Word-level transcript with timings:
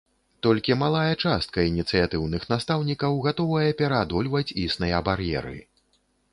Толькі 0.45 0.77
малая 0.83 1.11
частка 1.23 1.65
ініцыятыўных 1.73 2.47
настаўнікаў 2.53 3.21
гатовая 3.29 3.69
пераадольваць 3.85 4.45
існыя 4.67 5.07
бар'еры. 5.11 5.57